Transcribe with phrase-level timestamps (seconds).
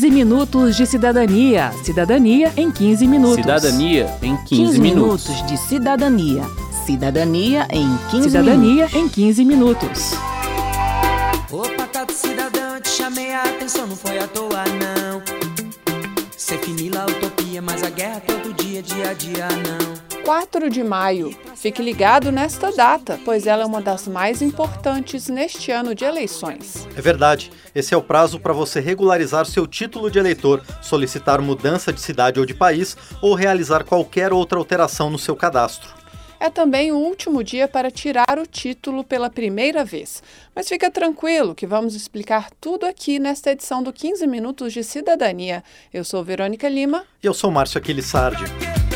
[0.00, 1.72] 15 minutos de cidadania.
[1.84, 3.36] Cidadania em 15 minutos.
[3.36, 5.28] Cidadania em 15, 15 minutos.
[5.28, 6.42] minutos de cidadania.
[6.86, 8.94] Cidadania em 15 Cidadania minutos.
[8.94, 10.12] em 15 minutos.
[11.52, 15.20] Opa, tá do cidadão, te chamei a atenção, não foi à toa não.
[16.34, 20.09] Cê finila a utopia, mas a guerra todo dia, dia a dia não.
[20.30, 21.36] 4 de maio.
[21.56, 26.86] Fique ligado nesta data, pois ela é uma das mais importantes neste ano de eleições.
[26.96, 27.50] É verdade.
[27.74, 32.38] Esse é o prazo para você regularizar seu título de eleitor, solicitar mudança de cidade
[32.38, 35.90] ou de país ou realizar qualquer outra alteração no seu cadastro.
[36.38, 40.22] É também o último dia para tirar o título pela primeira vez.
[40.54, 45.64] Mas fica tranquilo que vamos explicar tudo aqui nesta edição do 15 Minutos de Cidadania.
[45.92, 47.04] Eu sou Verônica Lima.
[47.20, 48.44] E eu sou Márcio Aquilissardi.
[48.44, 48.89] Tanta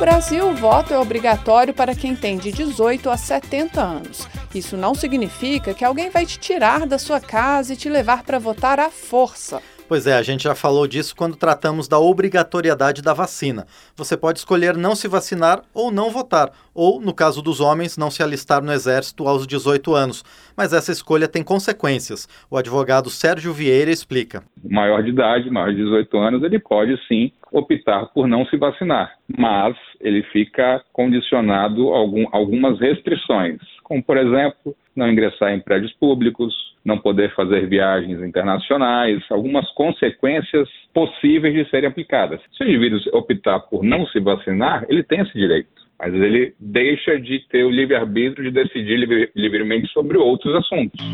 [0.00, 4.26] Brasil, o voto é obrigatório para quem tem de 18 a 70 anos.
[4.54, 8.38] Isso não significa que alguém vai te tirar da sua casa e te levar para
[8.38, 9.60] votar à força.
[9.90, 13.66] Pois é, a gente já falou disso quando tratamos da obrigatoriedade da vacina.
[13.96, 18.08] Você pode escolher não se vacinar ou não votar, ou, no caso dos homens, não
[18.08, 20.22] se alistar no exército aos 18 anos.
[20.56, 22.28] Mas essa escolha tem consequências.
[22.48, 24.44] O advogado Sérgio Vieira explica.
[24.62, 29.16] maior de idade, maior de 18 anos, ele pode sim optar por não se vacinar,
[29.36, 33.58] mas ele fica condicionado a algum, algumas restrições,
[33.90, 40.68] como por exemplo, não ingressar em prédios públicos, não poder fazer viagens internacionais, algumas consequências
[40.94, 42.40] possíveis de serem aplicadas.
[42.56, 45.68] Se o indivíduo optar por não se vacinar, ele tem esse direito.
[45.98, 51.04] Mas ele deixa de ter o livre-arbítrio de decidir livre- livremente sobre outros assuntos.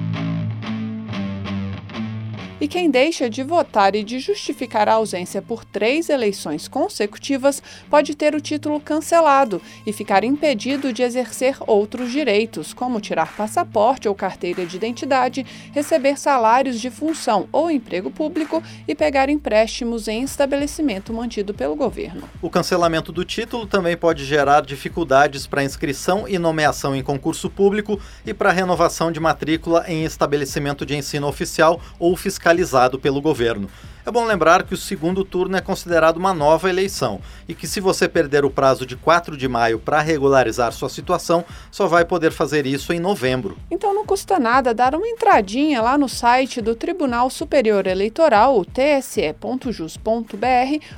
[2.59, 8.15] E quem deixa de votar e de justificar a ausência por três eleições consecutivas pode
[8.15, 14.15] ter o título cancelado e ficar impedido de exercer outros direitos, como tirar passaporte ou
[14.15, 21.12] carteira de identidade, receber salários de função ou emprego público e pegar empréstimos em estabelecimento
[21.12, 22.22] mantido pelo governo.
[22.41, 28.00] O cancelamento do título também pode gerar dificuldades para inscrição e nomeação em concurso público
[28.25, 32.16] e para renovação de matrícula em estabelecimento de ensino oficial ou
[32.47, 33.69] fiscalizado pelo governo.
[34.06, 37.81] É bom lembrar que o segundo turno é considerado uma nova eleição e que, se
[37.81, 42.31] você perder o prazo de 4 de maio para regularizar sua situação, só vai poder
[42.31, 43.59] fazer isso em novembro.
[43.69, 48.65] Então não custa nada dar uma entradinha lá no site do Tribunal Superior Eleitoral, o
[48.65, 50.06] tse.jus.br,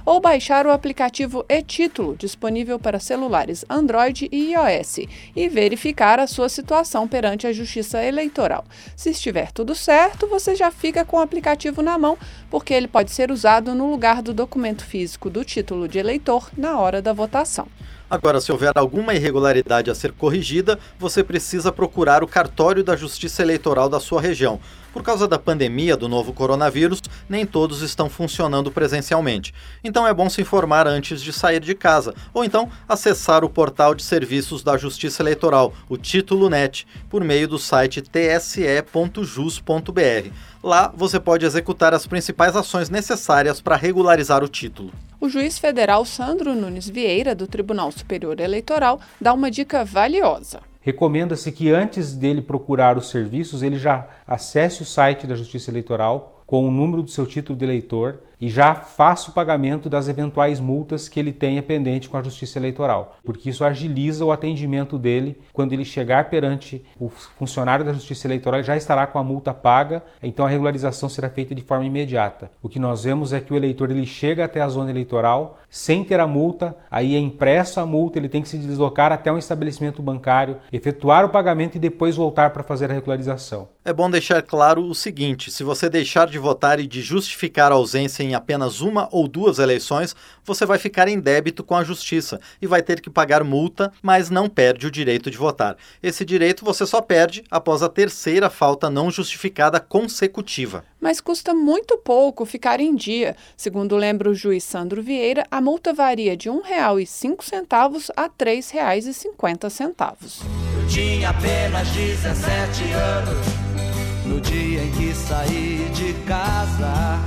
[0.05, 4.99] ou baixar o aplicativo e-Título, disponível para celulares Android e iOS,
[5.35, 8.67] e verificar a sua situação perante a Justiça Eleitoral.
[8.95, 12.19] Se estiver tudo certo, você já fica com o aplicativo na mão,
[12.51, 16.79] porque ele pode ser usado no lugar do documento físico do título de eleitor na
[16.79, 17.69] hora da votação.
[18.11, 23.43] Agora, se houver alguma irregularidade a ser corrigida, você precisa procurar o cartório da Justiça
[23.43, 24.59] Eleitoral da sua região.
[24.95, 29.53] Por causa da pandemia do novo coronavírus, nem todos estão funcionando presencialmente.
[29.85, 33.95] Então é bom se informar antes de sair de casa, ou então acessar o portal
[33.95, 38.89] de serviços da Justiça Eleitoral, o Título Net, por meio do site tse.jus.br.
[40.63, 44.93] Lá você pode executar as principais ações necessárias para regularizar o título.
[45.21, 50.61] O juiz federal Sandro Nunes Vieira, do Tribunal Superior Eleitoral, dá uma dica valiosa.
[50.81, 56.38] Recomenda-se que antes dele procurar os serviços, ele já acesse o site da Justiça Eleitoral
[56.49, 60.59] com o número do seu título de eleitor e já faça o pagamento das eventuais
[60.59, 65.39] multas que ele tenha pendente com a Justiça Eleitoral, porque isso agiliza o atendimento dele
[65.53, 69.53] quando ele chegar perante o funcionário da Justiça Eleitoral, ele já estará com a multa
[69.53, 72.51] paga, então a regularização será feita de forma imediata.
[72.63, 76.03] O que nós vemos é que o eleitor ele chega até a zona eleitoral sem
[76.03, 79.37] ter a multa, aí é impresso a multa, ele tem que se deslocar até um
[79.37, 83.69] estabelecimento bancário, efetuar o pagamento e depois voltar para fazer a regularização.
[83.89, 87.77] É bom deixar claro o seguinte: se você deixar de votar e de justificar a
[87.77, 90.15] ausência em apenas uma ou duas eleições,
[90.45, 94.29] você vai ficar em débito com a justiça e vai ter que pagar multa, mas
[94.29, 95.75] não perde o direito de votar.
[96.03, 100.85] Esse direito você só perde após a terceira falta não justificada consecutiva.
[101.01, 103.37] Mas custa muito pouco ficar em dia.
[103.57, 110.43] Segundo lembra o juiz Sandro Vieira, a multa varia de R$ 1,05 a R$ 3,50.
[110.77, 113.68] Eu tinha apenas 17 anos
[114.29, 117.19] no dia em que saí de casa.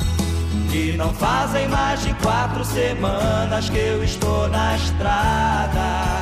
[0.74, 6.22] E não fazem mais de quatro semanas que eu estou na estrada.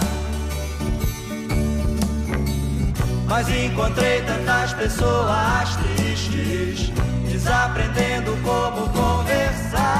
[3.27, 6.91] Mas encontrei tantas pessoas tristes
[7.31, 9.99] desaprendendo como conversar.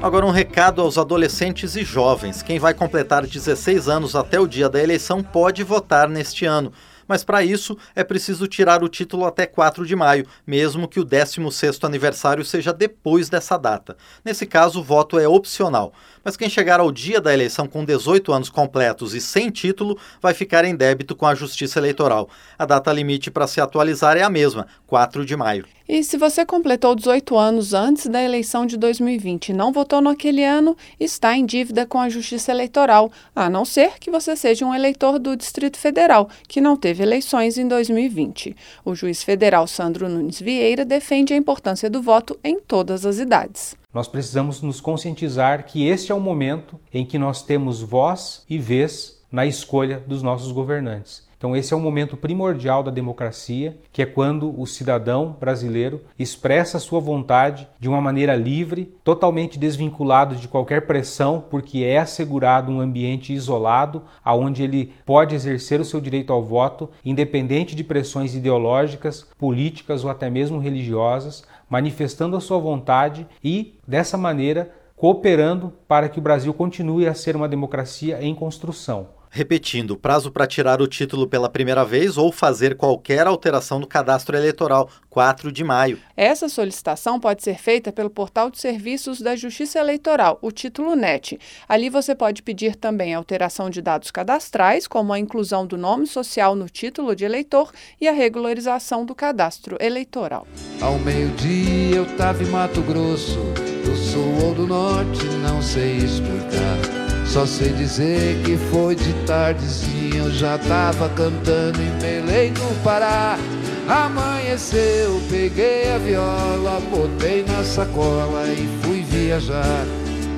[0.00, 2.42] Agora um recado aos adolescentes e jovens.
[2.42, 6.72] Quem vai completar 16 anos até o dia da eleição pode votar neste ano
[7.08, 11.04] mas para isso é preciso tirar o título até 4 de maio, mesmo que o
[11.04, 13.96] 16º aniversário seja depois dessa data.
[14.24, 18.32] Nesse caso, o voto é opcional, mas quem chegar ao dia da eleição com 18
[18.32, 22.28] anos completos e sem título vai ficar em débito com a Justiça Eleitoral.
[22.58, 25.77] A data limite para se atualizar é a mesma, 4 de maio.
[25.88, 30.44] E se você completou 18 anos antes da eleição de 2020 e não votou naquele
[30.44, 34.74] ano, está em dívida com a Justiça Eleitoral, a não ser que você seja um
[34.74, 38.54] eleitor do Distrito Federal, que não teve eleições em 2020.
[38.84, 43.74] O juiz federal Sandro Nunes Vieira defende a importância do voto em todas as idades.
[43.94, 48.58] Nós precisamos nos conscientizar que este é o momento em que nós temos voz e
[48.58, 51.27] vez na escolha dos nossos governantes.
[51.38, 56.80] Então, esse é o momento primordial da democracia, que é quando o cidadão brasileiro expressa
[56.80, 62.80] sua vontade de uma maneira livre, totalmente desvinculado de qualquer pressão, porque é assegurado um
[62.80, 69.24] ambiente isolado, aonde ele pode exercer o seu direito ao voto, independente de pressões ideológicas,
[69.38, 76.18] políticas ou até mesmo religiosas, manifestando a sua vontade e, dessa maneira, cooperando para que
[76.18, 79.17] o Brasil continue a ser uma democracia em construção.
[79.38, 84.36] Repetindo, prazo para tirar o título pela primeira vez ou fazer qualquer alteração no cadastro
[84.36, 86.00] eleitoral, 4 de maio.
[86.16, 91.38] Essa solicitação pode ser feita pelo portal de serviços da Justiça Eleitoral, o Título NET.
[91.68, 96.56] Ali você pode pedir também alteração de dados cadastrais, como a inclusão do nome social
[96.56, 97.70] no título de eleitor
[98.00, 100.48] e a regularização do cadastro eleitoral.
[100.80, 103.38] Ao meio-dia eu tava em Mato Grosso,
[103.84, 106.97] do sul ou do norte, não sei explicar.
[107.28, 113.38] Só sei dizer que foi de tardezinha, eu já tava cantando em Belém no Pará.
[113.86, 119.84] Amanheceu, peguei a viola, botei na sacola e fui viajar.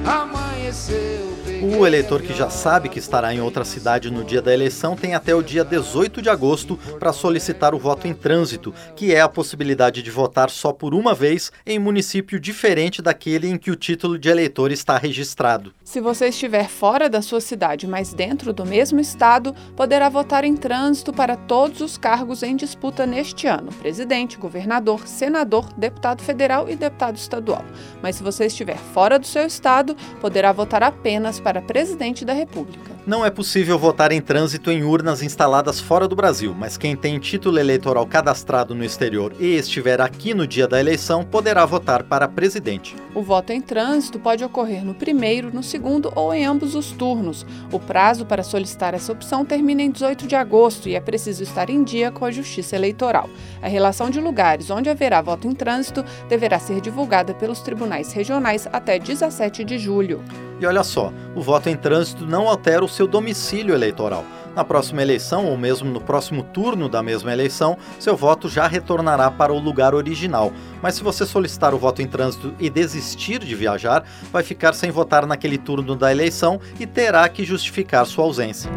[0.05, 1.31] Amanheceu.
[1.63, 5.15] O eleitor que já sabe que estará em outra cidade no dia da eleição tem
[5.15, 9.29] até o dia 18 de agosto para solicitar o voto em trânsito, que é a
[9.29, 14.19] possibilidade de votar só por uma vez em município diferente daquele em que o título
[14.19, 15.73] de eleitor está registrado.
[15.91, 20.55] Se você estiver fora da sua cidade, mas dentro do mesmo estado, poderá votar em
[20.55, 26.77] trânsito para todos os cargos em disputa neste ano: presidente, governador, senador, deputado federal e
[26.77, 27.65] deputado estadual.
[28.01, 33.00] Mas se você estiver fora do seu estado, poderá votar apenas para presidente da República.
[33.06, 37.19] Não é possível votar em trânsito em urnas instaladas fora do Brasil, mas quem tem
[37.19, 42.29] título eleitoral cadastrado no exterior e estiver aqui no dia da eleição poderá votar para
[42.29, 42.94] presidente.
[43.14, 47.47] O voto em trânsito pode ocorrer no primeiro, no segundo ou em ambos os turnos.
[47.73, 51.70] O prazo para solicitar essa opção termina em 18 de agosto e é preciso estar
[51.70, 53.31] em dia com a Justiça Eleitoral.
[53.62, 58.69] A relação de lugares onde haverá voto em trânsito deverá ser divulgada pelos tribunais regionais
[58.70, 60.23] até 17 de julho.
[60.61, 64.25] E olha só, o voto em trânsito não altera o seu domicílio eleitoral.
[64.55, 69.31] Na próxima eleição, ou mesmo no próximo turno da mesma eleição, seu voto já retornará
[69.31, 70.53] para o lugar original.
[70.83, 74.91] Mas se você solicitar o voto em trânsito e desistir de viajar, vai ficar sem
[74.91, 78.71] votar naquele turno da eleição e terá que justificar sua ausência.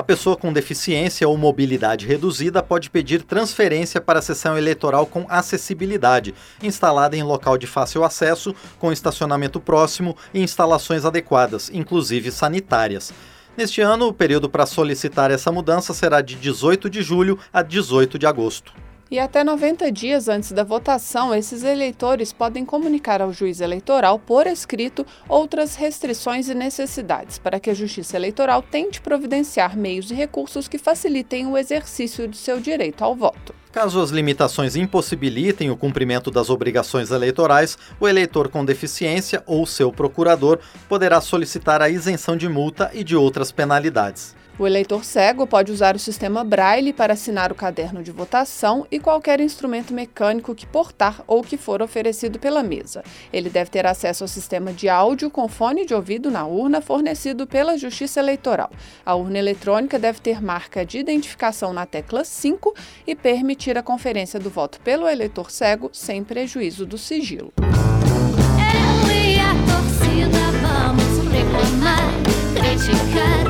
[0.00, 5.26] A pessoa com deficiência ou mobilidade reduzida pode pedir transferência para a sessão eleitoral com
[5.28, 13.12] acessibilidade, instalada em local de fácil acesso, com estacionamento próximo e instalações adequadas, inclusive sanitárias.
[13.54, 18.18] Neste ano, o período para solicitar essa mudança será de 18 de julho a 18
[18.18, 18.72] de agosto.
[19.10, 24.46] E até 90 dias antes da votação, esses eleitores podem comunicar ao juiz eleitoral, por
[24.46, 30.68] escrito, outras restrições e necessidades, para que a Justiça Eleitoral tente providenciar meios e recursos
[30.68, 33.52] que facilitem o exercício de seu direito ao voto.
[33.72, 39.90] Caso as limitações impossibilitem o cumprimento das obrigações eleitorais, o eleitor com deficiência ou seu
[39.90, 44.38] procurador poderá solicitar a isenção de multa e de outras penalidades.
[44.60, 49.00] O eleitor cego pode usar o sistema Braille para assinar o caderno de votação e
[49.00, 53.02] qualquer instrumento mecânico que portar ou que for oferecido pela mesa.
[53.32, 57.46] Ele deve ter acesso ao sistema de áudio com fone de ouvido na urna fornecido
[57.46, 58.70] pela Justiça Eleitoral.
[59.02, 62.74] A urna eletrônica deve ter marca de identificação na tecla 5
[63.06, 67.50] e permitir a conferência do voto pelo eleitor cego sem prejuízo do sigilo.
[67.56, 72.12] Eu e a torcida vamos reclamar,
[72.54, 73.49] criticar.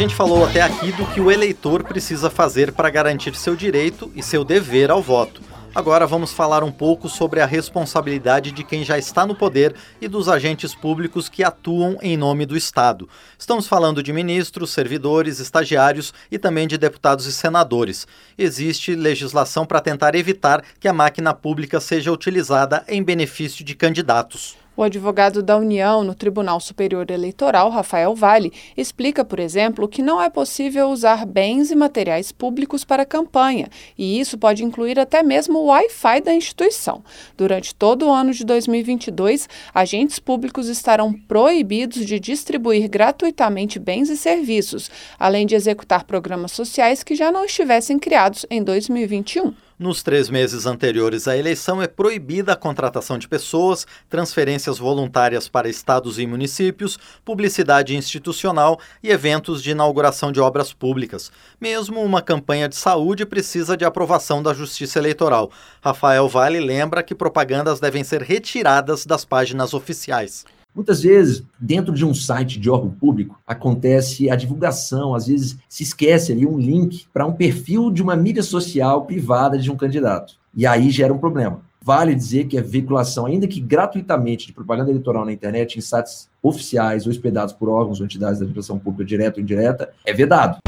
[0.00, 4.22] Gente falou até aqui do que o eleitor precisa fazer para garantir seu direito e
[4.22, 5.42] seu dever ao voto.
[5.74, 10.08] Agora vamos falar um pouco sobre a responsabilidade de quem já está no poder e
[10.08, 13.06] dos agentes públicos que atuam em nome do Estado.
[13.38, 18.06] Estamos falando de ministros, servidores, estagiários e também de deputados e senadores.
[18.38, 24.59] Existe legislação para tentar evitar que a máquina pública seja utilizada em benefício de candidatos.
[24.80, 30.22] O advogado da União no Tribunal Superior Eleitoral, Rafael Vale, explica, por exemplo, que não
[30.22, 33.68] é possível usar bens e materiais públicos para campanha,
[33.98, 37.04] e isso pode incluir até mesmo o Wi-Fi da instituição.
[37.36, 44.16] Durante todo o ano de 2022, agentes públicos estarão proibidos de distribuir gratuitamente bens e
[44.16, 49.52] serviços, além de executar programas sociais que já não estivessem criados em 2021.
[49.80, 55.70] Nos três meses anteriores à eleição, é proibida a contratação de pessoas, transferências voluntárias para
[55.70, 61.32] estados e municípios, publicidade institucional e eventos de inauguração de obras públicas.
[61.58, 65.50] Mesmo uma campanha de saúde precisa de aprovação da Justiça Eleitoral.
[65.82, 70.44] Rafael Vale lembra que propagandas devem ser retiradas das páginas oficiais.
[70.74, 75.82] Muitas vezes, dentro de um site de órgão público, acontece a divulgação, às vezes se
[75.82, 80.34] esquece ali um link para um perfil de uma mídia social privada de um candidato.
[80.54, 81.60] E aí gera um problema.
[81.82, 86.28] Vale dizer que a veiculação, ainda que gratuitamente, de propaganda eleitoral na internet em sites
[86.42, 90.58] oficiais ou hospedados por órgãos ou entidades da administração pública direta ou indireta, é vedado.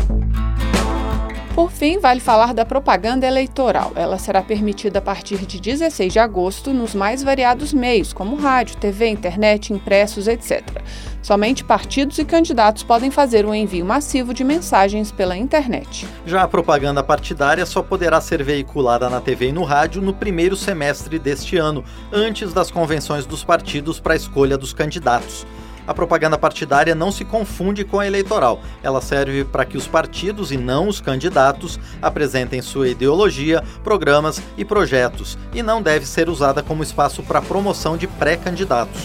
[1.55, 3.93] Por fim, vale falar da propaganda eleitoral.
[3.95, 8.79] Ela será permitida a partir de 16 de agosto nos mais variados meios, como rádio,
[8.79, 10.63] TV, internet, impressos, etc.
[11.21, 16.09] Somente partidos e candidatos podem fazer o envio massivo de mensagens pela internet.
[16.25, 20.57] Já a propaganda partidária só poderá ser veiculada na TV e no rádio no primeiro
[20.57, 25.47] semestre deste ano, antes das convenções dos partidos para a escolha dos candidatos
[25.87, 28.61] a propaganda partidária não se confunde com a eleitoral.
[28.83, 34.65] Ela serve para que os partidos e não os candidatos apresentem sua ideologia, programas e
[34.65, 39.03] projetos, e não deve ser usada como espaço para promoção de pré-candidatos.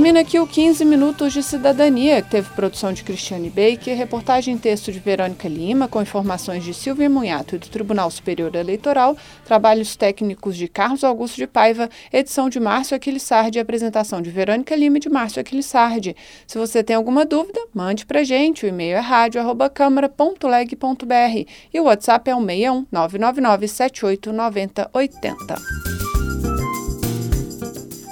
[0.00, 4.58] Termina aqui o 15 Minutos de Cidadania, que teve produção de Cristiane Baker, reportagem e
[4.58, 9.14] texto de Verônica Lima, com informações de Silvia Munhato e do Tribunal Superior Eleitoral,
[9.44, 14.74] trabalhos técnicos de Carlos Augusto de Paiva, edição de Márcio Aquilissardi e apresentação de Verônica
[14.74, 16.16] Lima e de Márcio Aquilissardi.
[16.46, 18.64] Se você tem alguma dúvida, mande pra gente.
[18.64, 26.09] O e-mail é rádio.câmara.leg.br e o WhatsApp é o 61 999 78 90 80.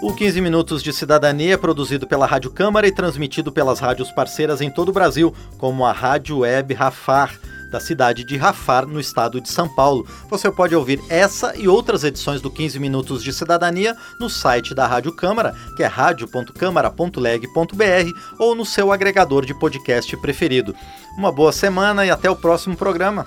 [0.00, 4.60] O 15 Minutos de Cidadania é produzido pela Rádio Câmara e transmitido pelas rádios parceiras
[4.60, 7.36] em todo o Brasil, como a Rádio Web Rafar,
[7.68, 10.06] da cidade de Rafar, no estado de São Paulo.
[10.30, 14.86] Você pode ouvir essa e outras edições do 15 Minutos de Cidadania no site da
[14.86, 20.76] Rádio Câmara, que é radio.câmara.leg.br ou no seu agregador de podcast preferido.
[21.16, 23.26] Uma boa semana e até o próximo programa.